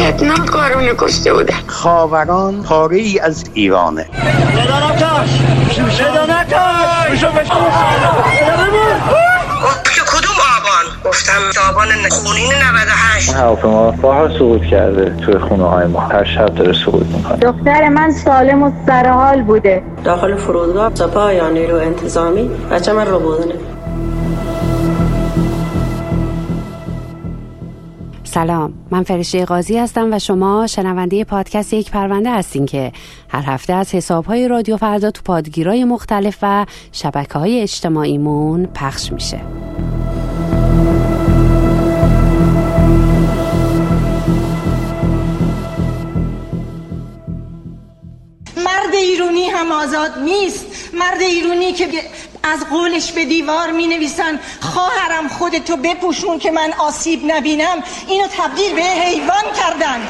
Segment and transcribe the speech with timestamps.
[0.00, 4.06] وحشتناک کارونه کشته بودن خاوران پاره ای از ایرانه.
[10.12, 11.32] کدوم آبان گفتم
[11.70, 17.06] آبان خونین 98 هواپیما بارها سقوط کرده توی خونه های ما هر شب داره سقوط
[17.06, 19.82] می‌کنه دختر من سالم و سرحال بوده.
[20.04, 23.54] داخل فرودگاه سپاه یا نیرو انتظامی بچه من رو بودنه.
[28.30, 28.74] سلام.
[28.90, 32.92] من فرشته قاضی هستم و شما شنونده پادکست یک پرونده هستین که
[33.28, 39.40] هر هفته از حسابهای رادیو فردا تو پادگیرای مختلف و شبکه های اجتماعیمون پخش میشه.
[48.56, 50.66] مرد ایرونی هم آزاد نیست.
[50.94, 51.86] مرد ایرونی که
[52.42, 57.82] از قولش به دیوار می نویسن خواهرم خودتو بپوشون که من آسیب نبینم.
[58.08, 60.08] اینو تبدیل به حیوان کردن.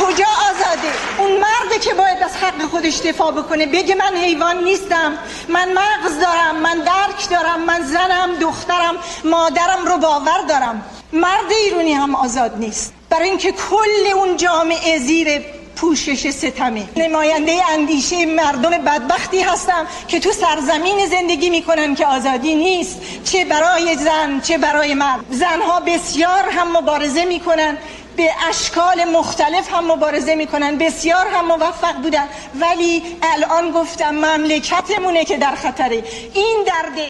[0.00, 3.66] کجا آزاده؟ اون مرده که باید از حق خودش دفاع بکنه.
[3.66, 5.18] بگه من حیوان نیستم.
[5.48, 10.84] من مغز دارم من درک دارم من زنم دخترم مادرم رو باور دارم.
[11.12, 12.92] مرد ایرونی هم آزاد نیست.
[13.10, 16.84] برای اینکه کل اون جامعه زیر پوشش ستمه.
[16.96, 23.00] نماینده اندیشه مردم بدبختی هستم که تو سرزمین زندگی می‌کنن که آزادی نیست.
[23.24, 25.20] چه برای زن چه برای مرد.
[25.30, 27.78] زنها بسیار هم مبارزه می‌کنن.
[28.16, 30.78] به اشکال مختلف هم مبارزه می‌کنن.
[30.78, 32.26] بسیار هم موفق بودن.
[32.60, 36.04] ولی الان گفتم مملکتمونه که در خطره.
[36.34, 37.08] این درده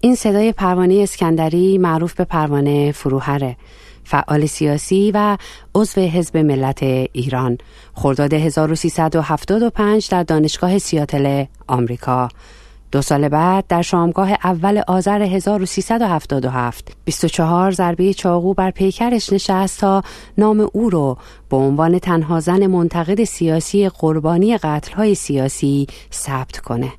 [0.00, 3.56] این صدای پروانه اسکندری معروف به پروانه فروهره.
[4.04, 5.36] فعال سیاسی و
[5.74, 7.58] عضو حزب ملت ایران.
[7.94, 12.28] خرداد 1375 در دانشگاه سیاتل آمریکا.
[12.92, 20.02] دو سال بعد در شامگاه اول آذر 1377 24 ضربه چاقو بر پیکرش نشست تا
[20.38, 26.92] نام او رو به عنوان تنها زن منتقد سیاسی قربانی قتلهای سیاسی ثبت کنه.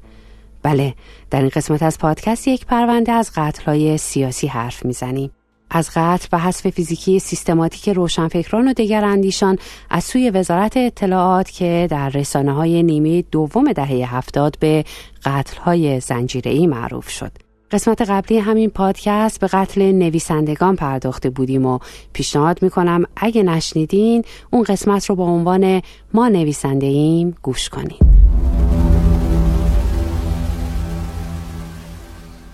[0.64, 0.94] بله
[1.30, 5.32] در این قسمت از پادکست یک پرونده از قتلهای سیاسی حرف می‌زنیم.
[5.76, 9.58] از قتل و حذف فیزیکی سیستماتیک روشنفکران و دیگر اندیشان
[9.90, 14.86] از سوی وزارت اطلاعات که در رسانه های نیمه دوم دهه هفتاد به
[15.26, 17.32] قتل های زنجیره معروف شد.
[17.72, 21.80] قسمت قبلی همین پادکست به قتل نویسندگان پرداخته بودیم و
[22.14, 25.82] پیشنهاد می‌کنم اگه نشنیدین اون قسمت رو با عنوان
[26.14, 28.13] ما نویسنده ایم گوش کنین.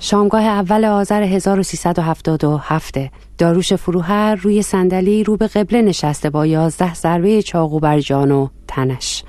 [0.01, 2.97] شامگاه اول آذر 1377
[3.37, 8.47] داروش فروهر روی صندلی رو به قبله نشسته با یازده ضربه چاقو بر جان و
[8.67, 9.23] تنش.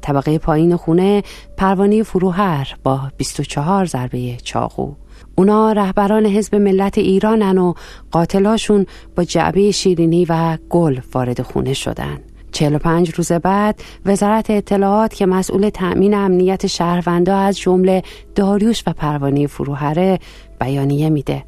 [0.00, 1.22] طبقه پایین خونه
[1.56, 4.94] پروانه فروهر با 24 ضربه چاقو.
[5.34, 7.74] اونا رهبران حزب ملت ایرانن و
[8.10, 8.86] قاتلاشون
[9.16, 12.20] با جعبه شیرینی و گل وارد خونه شدن.
[12.54, 18.02] 45 روز بعد وزارت اطلاعات که مسئول تأمین امنیت شهروندا از جمله
[18.34, 20.18] داریوش و پروانه فروهره
[20.60, 21.44] بیانیه میده.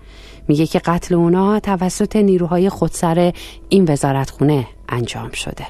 [0.49, 3.33] میگه که قتل اونا توسط نیروهای خودسر
[3.69, 5.67] این وزارتخونه انجام شده.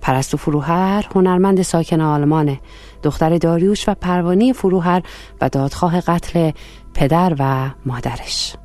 [0.00, 2.60] پرستو فروهر هنرمند ساکن آلمانه.
[3.02, 5.02] دختر داریوش و پروانه فروهر
[5.40, 6.50] و دادخواه قتل
[6.94, 8.56] پدر و مادرش.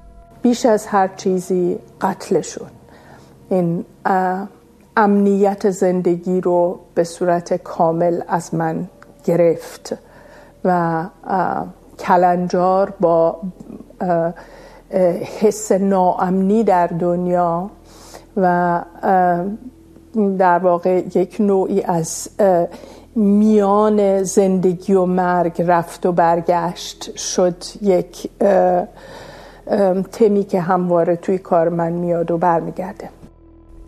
[0.41, 2.67] بیش از هر چیزی قتلشون
[3.49, 3.85] این
[4.97, 8.87] امنیت زندگی رو به صورت کامل از من
[9.25, 9.97] گرفت
[10.65, 11.05] و
[11.99, 13.37] کلنجار با
[15.39, 17.69] حس ناامنی در دنیا
[18.37, 18.81] و
[20.37, 22.29] در واقع یک نوعی از
[23.15, 28.29] میان زندگی و مرگ رفت و برگشت شد یک
[30.11, 33.09] تمی که همواره توی کار من میاد و برمیگرده.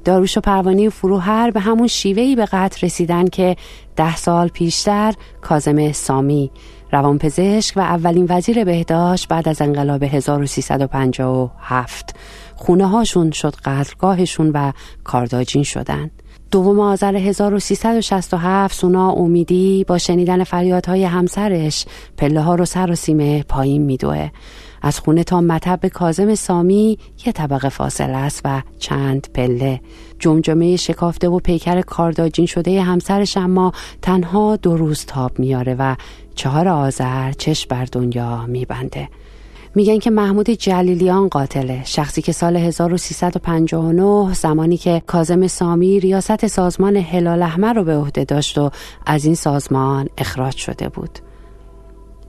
[0.03, 3.55] داروش و پروانی فروهر به همون شیوهی به قتل رسیدن که
[3.95, 6.51] ده سال پیشتر کازم سامی
[6.91, 12.15] روانپزشک و اولین وزیر بهداشت بعد از انقلاب 1357
[12.55, 14.71] خونه هاشون شد قتلگاهشون و
[15.03, 16.11] کارداجین شدن.
[16.51, 21.85] دوم آذر 1367 سونا امیدی با شنیدن فریادهای همسرش
[22.17, 24.29] پله ها رو سر و سیمه پایین میدوه.
[24.83, 29.81] از خونه تا مطب کازم سامی یه طبقه فاصله است و چند پله.
[30.19, 33.71] جمجمه شکافته و پیکر کارداجین شده همسرش اما
[34.01, 35.95] تنها دو روز تاب میاره و
[36.35, 39.09] چهار آذر چشم بر دنیا میبنده.
[39.75, 41.81] میگن که محمود جلیلیان قاتله.
[41.85, 48.23] شخصی که سال 1359 زمانی که کازم سامی ریاست سازمان هلال احمر رو به عهده
[48.23, 48.71] داشت و
[49.05, 51.19] از این سازمان اخراج شده بود.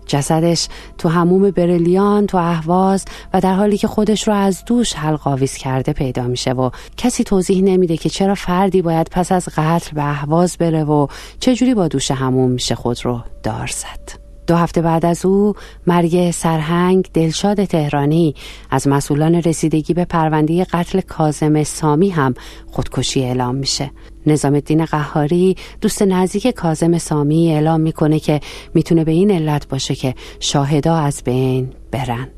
[0.07, 0.69] جسدش
[0.99, 3.05] تو هموم برلیان تو اهواز
[3.35, 7.63] و در حالی که خودش رو از دوش حلقاویز کرده پیدا میشه و کسی توضیح
[7.63, 11.07] نمیده که چرا فردی باید پس از قتل به اهواز بره و
[11.41, 14.24] چجوری با دوش هموم میشه خود رو دار زد.
[14.47, 15.55] دو هفته بعد از او
[15.87, 18.35] مرگ سرهنگ دلشاد تهرانی.
[18.71, 22.35] از مسئولان رسیدگی به پرونده قتل کازم سامی هم
[22.67, 23.91] خودکشی اعلام میشه.
[24.27, 28.41] نظام الدین قهاری دوست نزدیک کازم سامی اعلام می‌کنه که
[28.75, 32.29] می‌تونه به این علت باشه که شاهدا از بین برن.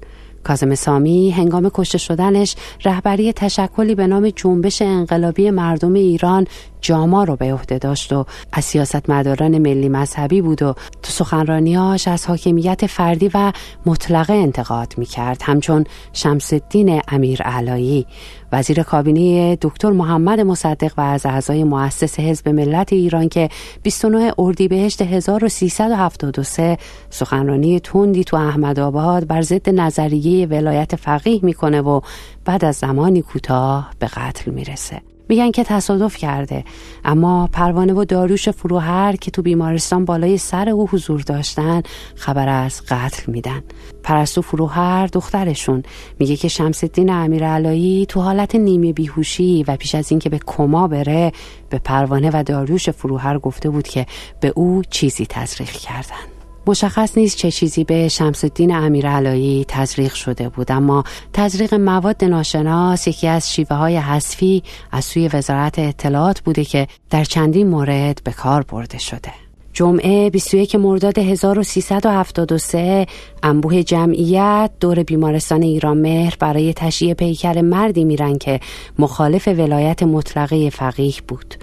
[0.45, 6.47] کازم سامی هنگام کشته شدنش رهبری تشکلی به نام جنبش انقلابی مردم ایران
[6.87, 12.09] جاما رو به عهده داشت و از سیاست مداران ملی مذهبی بود و تو سخنرانیاش
[12.09, 13.53] از حاکمیت فردی و
[13.87, 15.43] مطلقه انتقاد می‌کرد.
[15.43, 18.07] همچون شمس الدین امیر علایی.
[18.53, 23.49] وزیر کابینه دکتر محمد مصدق و از اعضای مؤسس حزب ملت ایران که
[23.83, 26.79] 29 اردیبهشت 1373
[27.11, 32.01] سخنرانی تندی تو احمدآباد بر ضد نظریه ولایت فقیه می‌کنه و
[32.45, 35.16] بعد از زمانی کوتاه به قتل می‌رسه.
[35.29, 36.65] میگن که تصادف کرده.
[37.05, 41.83] اما پروانه و داروش فروهر که تو بیمارستان بالای سر او حضور داشتن
[42.15, 43.63] خبر از قتل میدن.
[44.03, 45.83] پرستو فروهر دخترشون.
[46.19, 50.89] میگه که شمس الدین امیرعلایی تو حالت نیمه بیهوشی و پیش از اینکه به کما
[50.89, 51.33] بره
[51.71, 54.07] به پروانه و داروش فروهر گفته بود که
[54.41, 56.36] به او چیزی تزریق کردن.
[56.67, 63.09] مشخص نیست چه چیزی به شمس الدین امیرعلایی تزریق شده بود اما تزریق مواد ناشناس
[63.09, 68.33] یکی از شیوه های حذفی از سوی وزارت اطلاعات بوده که در چندین مورد به
[68.33, 69.46] کار برده شده.
[69.77, 73.07] جمعه 21 مرداد 1373
[73.43, 78.61] انبوه جمعیت دور بیمارستان ایران مهر برای تشییع پیکر مردی میرن که
[78.99, 81.55] مخالف ولایت مطلقه فقیه بود.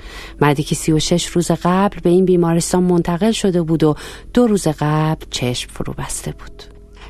[0.42, 3.96] مردی که 36 روز قبل به این بیمارستان منتقل شده بود و
[4.34, 6.64] دو روز قبل چشم فرو بسته بود.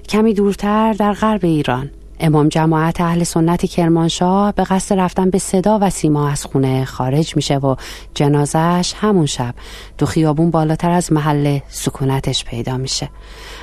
[0.10, 1.90] کمی دورتر در غرب ایران.
[2.26, 7.36] امام جماعت اهل سنت کرمانشاه به قصد رفتن به صدا و سیما از خونه خارج
[7.36, 7.76] میشه و
[8.14, 9.54] جنازش همون شب
[9.98, 13.10] دو خیابون بالاتر از محل سکونتش پیدا میشه.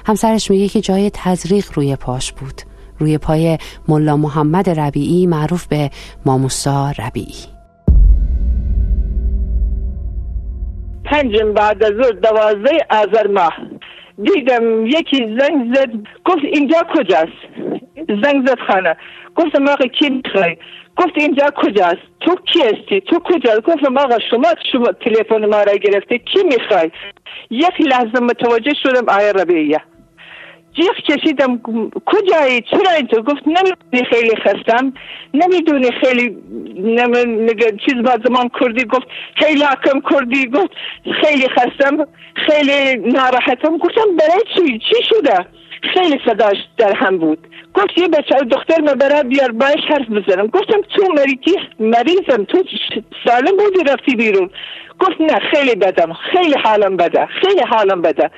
[0.07, 2.63] همسرش میگه که جای تزریق روی پاش بود.
[2.99, 3.59] روی پای
[3.89, 5.91] ملا محمد ربیعی معروف به
[6.27, 7.45] ماموسا ربیعی.
[11.05, 11.93] پنجم بعد از
[12.23, 13.53] دوازده آذر ماه.
[14.23, 15.91] دیدم یکی زنگ زد
[16.25, 17.70] گفت اینجا کجاست؟
[18.23, 18.97] زنگ زد خانه.
[19.37, 20.57] گفتم آقا کی می‌خوای؟
[20.97, 25.73] گفت اینجا کجاست؟ تو کی هستی؟ تو کجا؟ گفتم آقا شما شما تلفن ما را
[25.73, 26.91] گرفته کی می‌خوای؟
[27.51, 29.81] یک لحظه متوجه شدم آیا ربیعه
[30.73, 31.61] جیغ کشیدم
[32.07, 34.93] کجایی؟ چرا اینطور؟ گفت نمی‌دونی خیلی خستم.
[35.35, 36.37] نمی‌دونی خیلی
[36.77, 37.49] نمی...
[37.87, 39.07] چیز با زمان کردی؟ گفت
[39.37, 40.47] خیلی حکم کردی.
[40.47, 40.71] گفت
[41.23, 43.79] خیلی خستم خیلی ناراحتم.
[43.79, 45.47] گفتم برای چی؟ چی شده؟
[45.83, 47.39] خیلی صداش در هم بود.
[47.75, 50.47] گفت یه بچه دختر مبره بیار باش حرف بزنم.
[50.47, 52.65] گفتم تو مریکی مریضم تو
[53.27, 54.51] سالم بودی رفتی بیرون.
[55.01, 58.31] گفت نه خیلی بدم خیلی حالم بده خیلی حالم بده.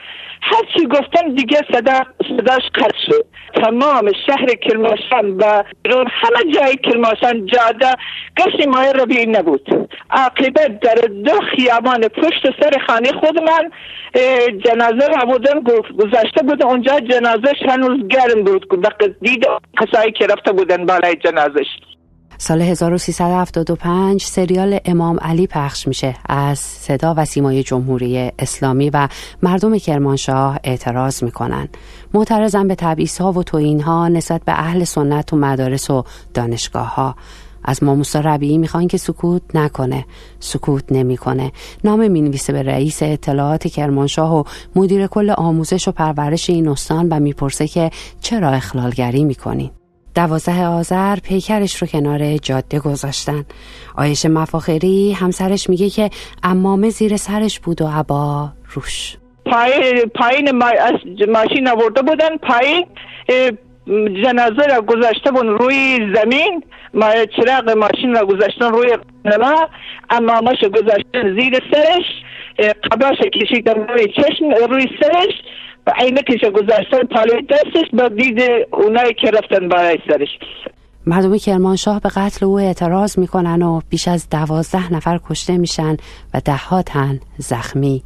[0.43, 3.25] هر چی گفتم دیگه صدا صداش قطع شد.
[3.55, 7.95] تمام شهر کرماشان و بیرون همه جای کرماشان جاده
[8.37, 9.89] گشت ماه ربیعی نبود.
[10.11, 10.95] عاقبت در
[11.25, 13.71] دو خیابان پشت سر خانه خود من
[14.65, 15.61] جنازه را بودن
[15.99, 18.69] گذاشته بود اونجا جنازه هنوز گرم بود.
[19.21, 19.47] دید
[19.81, 21.67] کسایی که رفته بودن بالای جنازش
[22.45, 29.09] سال 1375 سریال امام علی پخش میشه از صدا و سیمای جمهوری اسلامی و
[29.43, 31.69] مردم کرمانشاه اعتراض می‌کنن.
[32.15, 36.95] معترضن به تبعیض ها و توین ها نسبت به اهل سنت و مدارس و دانشگاه
[36.95, 37.15] ها
[37.65, 40.05] از ماموسا ربیعی می‌خوان که سکوت نکنه.
[40.41, 41.53] سکوت نمی‌کنه.
[41.85, 44.45] نام می‌نویسه به رئیس اطلاعات کرمانشاه و
[44.77, 49.71] مدیر کل آموزش و پرورش این استان و می‌پرسه که چرا اخلالگری می‌کنین
[50.15, 53.45] دوازده آذر پیکرش رو کنار جاده گذاشتن.
[53.97, 56.11] آیش مفاخری همسرش میگه که
[56.43, 59.17] امامه زیر سرش بود و عبا روش.
[59.47, 60.71] پای پایین ما
[61.29, 62.87] ماشین آورده بودن پایین
[64.25, 66.63] جنازه را گذاشته بودن روی زمین.
[66.95, 69.69] ما چراغ ماشین را گذاشتن روی نما
[70.11, 72.05] امامش گذاشتن زیر سرش.
[72.93, 75.35] قباش کشیدن روی چشم روی سرش.
[75.91, 78.41] عینکش گذاشتن پالوی دستش با دید
[78.73, 80.29] اونایی که رفتن برای سرش.
[81.07, 85.97] مردم کرمانشاه به قتل او اعتراض می‌کنن و بیش از دوازده نفر کشته میشن
[86.35, 88.03] و ده تن زخمی.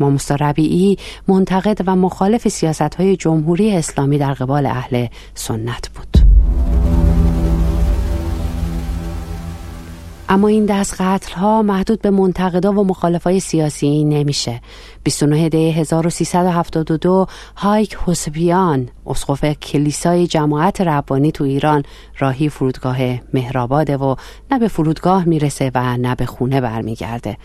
[0.00, 0.96] ماموسا ربیعی
[1.28, 6.23] منتقد و مخالف سیاست های جمهوری اسلامی در قبال اهل سنت بود.
[10.28, 14.60] اما این دست قتل ها محدود به منتقدا و مخالفای سیاسی نمیشه.
[15.02, 17.26] 29 دی 1372
[17.56, 21.82] هایک حسبیان اسقف کلیسای جماعت ربانی تو ایران
[22.18, 22.98] راهی فرودگاه
[23.34, 24.14] مهرآباده و
[24.50, 27.36] نه به فرودگاه می‌رسه و نه به خونه برمیگرده.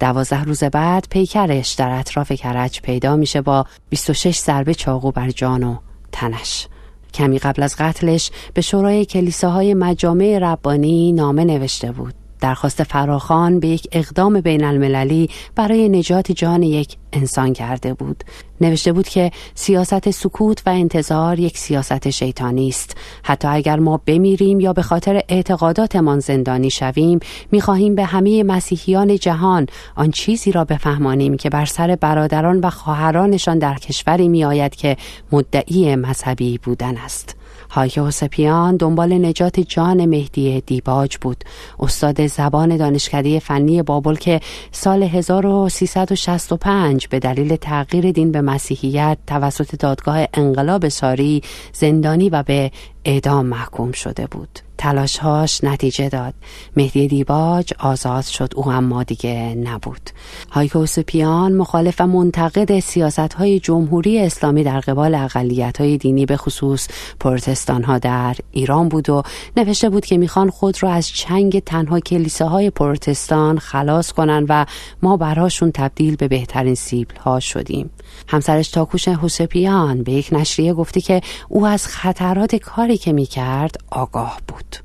[0.00, 5.62] دوازده روز بعد پیکرش در اطراف کرج پیدا میشه با 26 ضربه چاقو بر جان
[5.62, 5.76] و
[6.12, 6.68] تنش.
[7.14, 12.25] کمی قبل از قتلش به شورای کلیساهای مجامع ربانی نامه نوشته بود.
[12.40, 18.24] درخواست فراخان به یک اقدام بین المللی برای نجات جان یک انسان کرده بود.
[18.60, 22.96] نوشته بود که سیاست سکوت و انتظار یک سیاست شیطانی است.
[23.22, 27.18] حتی اگر ما بمیریم یا به خاطر اعتقاداتمان زندانی شویم
[27.52, 33.58] می‌خواهیم به همه مسیحیان جهان آن چیزی را بفهمانیم که بر سر برادران و خواهرانشان
[33.58, 34.96] در کشوری میآید که
[35.32, 37.36] مدعی مذهبی بودن است.
[37.70, 41.44] هایک حسپیان دنبال نجات جان مهدی دیباج بود.
[41.80, 44.40] استاد زبان دانشکده فنی بابل که
[44.72, 51.42] سال 1365 به دلیل تغییر دین به مسیحیت توسط دادگاه انقلاب ساری
[51.72, 52.70] زندانی و به
[53.06, 54.48] اعدام محکوم شده بود.
[54.78, 56.34] تلاشهاش نتیجه داد.
[56.76, 58.52] مهدی دیباج آزاد شد.
[58.56, 60.10] او اما دیگه نبود.
[60.50, 66.36] هایکو سپیان مخالف و منتقد سیاست های جمهوری اسلامی در قبال اقلیت های دینی به
[66.36, 66.88] خصوص
[67.20, 69.22] پروتستان ها در ایران بود و
[69.56, 74.64] نوشته بود که می‌خوان خود را از چنگ تنها کلیساهای پروتستان خلاص کنن و
[75.02, 77.90] ما براشون تبدیل به بهترین سیبل ها شدیم.
[78.28, 84.40] همسرش تاکوش هوسپیان به یک نشریه گفتی که او از خطرات کاری که می‌کرد آگاه
[84.48, 84.76] بود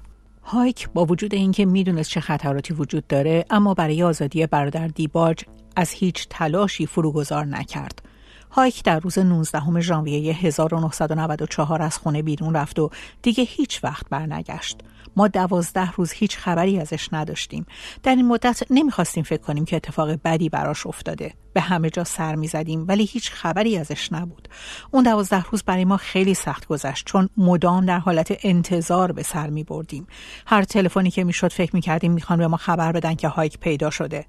[0.43, 5.43] هایک با وجود اینکه می‌دونست چه خطراتی وجود داره اما برای آزادی برادر دیباج
[5.75, 8.01] از هیچ تلاشی فروگذار نکرد.
[8.51, 12.89] هایک در روز 19 ژانویه 1994 از خونه بیرون رفت و
[13.21, 14.77] دیگه هیچ وقت برنگشت.
[15.15, 17.65] ما دوازده روز هیچ خبری ازش نداشتیم.
[18.03, 21.33] در این مدت نمی‌خواستیم فکر کنیم که اتفاق بدی براش افتاده.
[21.53, 24.47] به همه جا سر می‌زدیم ولی هیچ خبری ازش نبود.
[24.91, 29.49] اون دوازده روز برای ما خیلی سخت گذشت چون مدام در حالت انتظار به سر
[29.49, 30.07] می بردیم
[30.47, 34.25] هر تلفنی که می‌شد فکر می‌کردیم می‌خوان به ما خبر بدن که هایک پیدا شده.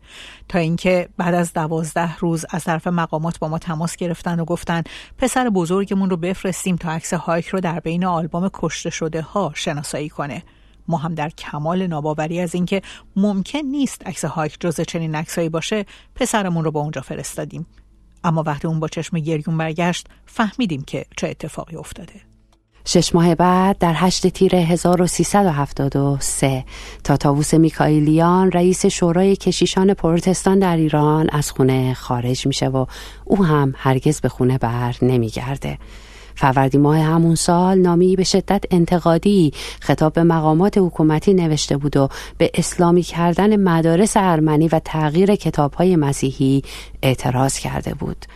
[0.48, 4.82] تا اینکه بعد از دوازده روز از طرف مقامات با ما تماس گرفتن و گفتن
[5.18, 10.08] پسر بزرگمون رو بفرستیم تا عکس هایک رو در بین آلبوم کشته شده ها شناسایی
[10.08, 10.42] کنه.
[10.88, 12.82] ما هم در کمال ناباوری از اینکه
[13.16, 17.66] ممکن نیست عکس هایک جز چنین عکسایی باشه پسرمون رو با اونجا فرستادیم
[18.24, 22.32] اما وقتی اون با چشم گریون برگشت فهمیدیم که چه اتفاقی افتاده
[22.84, 26.64] شش ماه بعد در هشت تیر 1373
[27.04, 32.86] تا تاووس میکائیلیان رئیس شورای کشیشان پروتستان در ایران از خونه خارج میشه و
[33.24, 35.78] او هم هرگز به خونه بر نمیگرده.
[36.34, 42.08] فروردی ماه همون سال نامی به شدت انتقادی خطاب به مقامات حکومتی نوشته بود و
[42.38, 46.62] به اسلامی کردن مدارس ارمنی و تغییر کتابهای مسیحی
[47.02, 48.26] اعتراض کرده بود.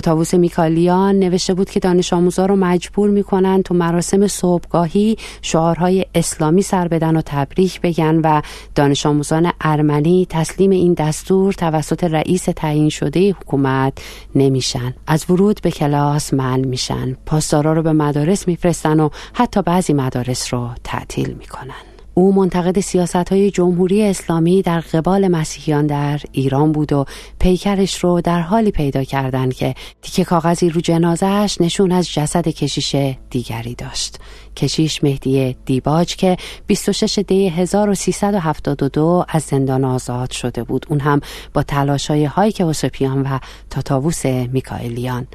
[0.00, 6.62] تاووس میکالیان نوشته بود که دانش آموزا رو مجبور می‌کنن تو مراسم صبحگاهی شعارهای اسلامی
[6.62, 8.42] سر بدن و تبریک بگن و
[8.74, 13.92] دانش آموزان ارمنی تسلیم این دستور توسط رئیس تعیین شده حکومت
[14.34, 14.94] نمیشن.
[15.06, 17.16] از ورود به کلاس منع میشن.
[17.26, 21.91] پاسدارا رو به مدارس میفرستن و حتی بعضی مدارس رو تعطیل می‌کنن.
[22.14, 27.04] او منتقد سیاست های جمهوری اسلامی در قبال مسیحیان در ایران بود و
[27.38, 32.96] پیکرش رو در حالی پیدا کردن که تیکه کاغذی رو جنازهش نشون از جسد کشیش
[33.30, 34.18] دیگری داشت.
[34.56, 40.86] کشیش مهدی دیباج که 26 دی 1372 از زندان آزاد شده بود.
[40.88, 41.20] اون هم
[41.54, 43.38] با تلاشای هایک وسپیان و
[43.70, 45.26] تاتاووس میکائیلیان.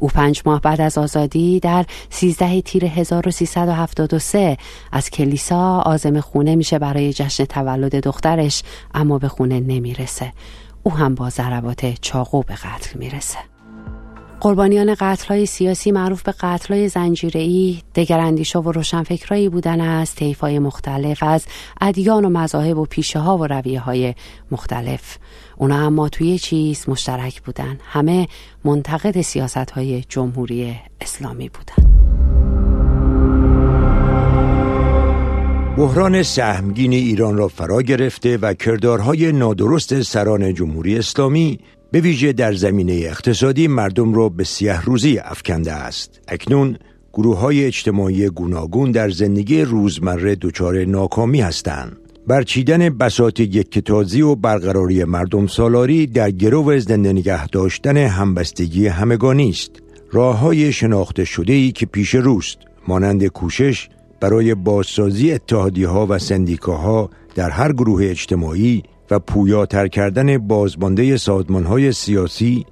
[0.00, 4.56] او پنج ماه بعد از آزادی در 13 تیر 1373
[4.92, 8.62] از کلیسا آزم خونه میشه برای جشن تولد دخترش
[8.94, 10.32] اما به خونه نمی‌رسه.
[10.82, 13.38] او هم با ضربات چاقو به قتل می‌رسه.
[14.40, 14.96] قربانیان
[15.28, 16.34] های سیاسی معروف به
[16.68, 21.46] های زنجیره‌ای دگراندیشا و روشنفکرایی بودن از های مختلف از
[21.80, 24.14] ادیان و مذاهب و پیشه ها و رویه های
[24.50, 25.18] مختلف.
[25.56, 27.78] اونا اما توی چیز مشترک بودن.
[27.84, 28.28] همه
[28.64, 31.90] منتقد سیاست های جمهوری اسلامی بودن.
[35.76, 41.58] بحران سهمگین ایران را فرا گرفته و کردارهای نادرست سران جمهوری اسلامی
[41.92, 46.20] به ویژه در زمینه اقتصادی مردم را به سیه روزی افکنده است.
[46.28, 46.76] اکنون
[47.12, 51.96] گروه های اجتماعی گوناگون در زندگی روزمره دچار ناکامی هستند.
[52.26, 59.50] برچیدن بساط یک کتازی و برقراری مردم سالاری در گرو زنده نگه داشتن همبستگی همگانی
[59.50, 59.70] است.
[60.12, 63.88] راه های شناخته شده ای که پیش روست مانند کوشش
[64.20, 71.16] برای بازسازی اتحادی ها و سندیکاها در هر گروه اجتماعی و پویاتر کردن بازمانده
[71.68, 72.66] های سیاسی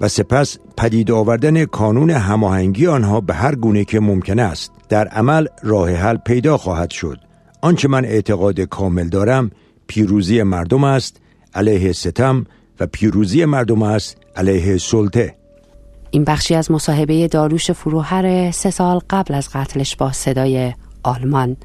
[0.00, 5.46] و سپس پدید آوردن کانون هماهنگی آنها به هر گونه که ممکن است در عمل
[5.62, 7.18] راه حل پیدا خواهد شد.
[7.62, 9.50] آنچه من اعتقاد کامل دارم
[9.86, 11.20] پیروزی مردم است
[11.54, 12.46] علیه ستم
[12.80, 15.34] و پیروزی مردم است علیه سلطه.
[16.10, 20.72] این بخشی از مصاحبه داروش فروهر سه سال قبل از قتلش با صدای
[21.04, 21.56] آلمان.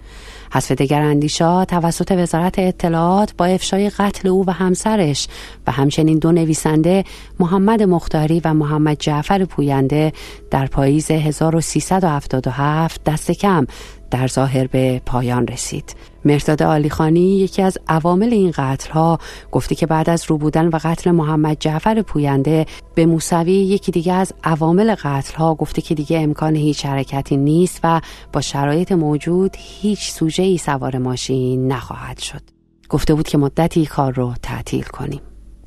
[0.52, 5.28] حذف دگر اندیشا توسط وزارت اطلاعات با افشای قتل او و همسرش
[5.68, 7.04] و همچنین دو نویسنده
[7.40, 10.14] محمد مختاری و محمد جعفر پوینده
[10.52, 13.68] در پاییز 1377 دست کم
[14.12, 15.96] در ظاهر به پایان رسید.
[16.26, 19.20] مرتاد آلیخانی یکی از عوامل این قتل ها
[19.52, 24.14] گفتی که بعد از رو بودن و قتل محمد جعفر پوینده به موسوی یکی دیگه
[24.14, 28.02] از عوامل قتل ها گفته که دیگه امکان هیچ حرکتی نیست و
[28.34, 32.42] با شرایط موجود هیچ سوژه ای سوار ماشین نخواهد شد.
[32.90, 35.22] گفته بود که مدتی کار رو تعطیل کنیم.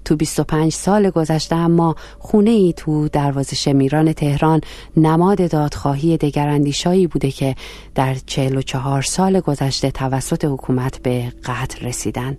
[0.04, 4.60] تو 25 سال گذشته اما خونه ای تو دروازه شمیران تهران
[4.96, 7.54] نماد دادخواهی دگراندیشایی بوده که
[7.94, 12.36] در 44 سال گذشته توسط حکومت به قتل رسیدن.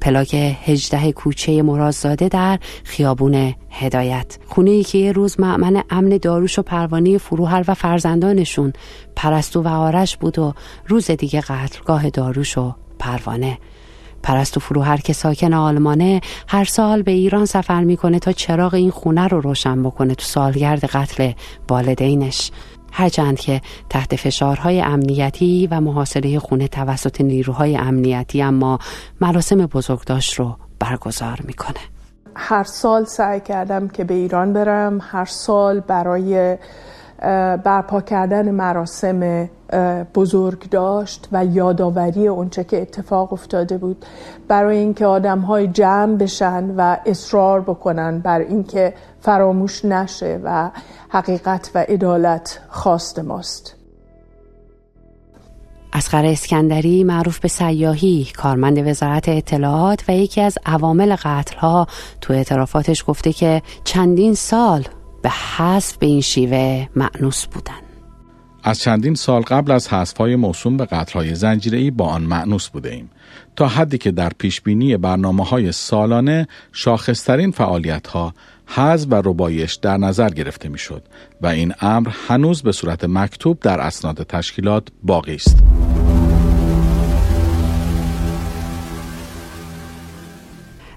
[0.00, 4.38] پلاک هجده کوچه مراززاده در خیابون هدایت.
[4.46, 8.72] خونه ای که یه روز معمن امن داروش و پروانه فروهر و فرزندانشون
[9.16, 10.54] پرستو و آرش بود و
[10.86, 13.58] روز دیگه قتلگاه داروش و پروانه.
[14.22, 19.28] پرستو فروهر که ساکن آلمانه هر سال به ایران سفر می‌کنه تا چراغ این خونه
[19.28, 21.32] رو روشن بکنه تو سالگرد قتل
[21.68, 22.50] والدینش.
[22.92, 28.78] هرچند که تحت فشارهای امنیتی و محاصره خونه توسط نیروهای امنیتی اما
[29.20, 31.80] مراسم بزرگداشت رو برگزار می‌کنه.
[32.36, 36.56] هر سال سعی کردم که به ایران برم هر سال برای
[37.64, 39.48] برپا کردن مراسم
[40.14, 44.04] بزرگ داشت و یادآوری اونچه که اتفاق افتاده بود.
[44.48, 50.70] برای اینکه آدم های جمع بشن و اصرار بکنن بر اینکه فراموش نشه و
[51.08, 53.76] حقیقت و عدالت خواست ماست.
[55.92, 61.86] اسخر اسکندری معروف به سیاهی کارمند وزارت اطلاعات و یکی از عوامل قتل ها
[62.20, 64.84] تو اعترافاتش گفته که چندین سال
[65.22, 67.80] به حذف به این شیوه معنوس بودن.
[68.62, 73.10] از چندین سال قبل از های موسوم به قتلهای زنجیره‌ای با آن معنوس بوده ایم
[73.56, 78.34] تا حدی که در پیشبینی برنامه های سالانه شاخصترین فعالیت ها
[78.66, 81.02] حذف و ربایش در نظر گرفته می‌شد
[81.40, 85.62] و این امر هنوز به صورت مکتوب در اسناد تشکیلات باقی است.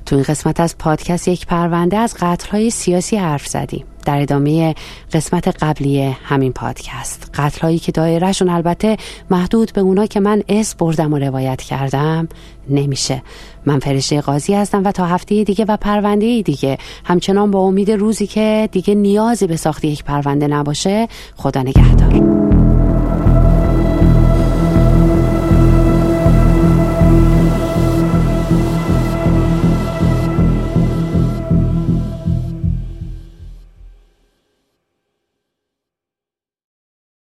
[0.06, 3.86] تو این قسمت از پادکست یک پرونده از قتلهای سیاسی حرف زدیم.
[4.06, 4.76] در ادامه
[5.14, 7.30] قسمت قبلی همین پادکست.
[7.34, 8.98] قتلهایی که دایرهشون البته
[9.30, 12.28] محدود به اونا که من اس بردم و روایت کردم
[12.70, 13.22] نمیشه.
[13.66, 16.78] من فرشته قاضی هستم و تا هفته دیگه و پرونده دیگه.
[17.06, 22.44] همچنان با امید روزی که دیگه نیازی به ساخت یک پرونده نباشه خدا نگهدار.